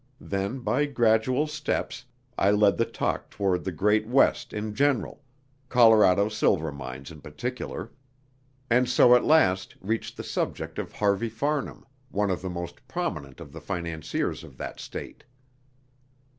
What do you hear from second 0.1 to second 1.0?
Then, by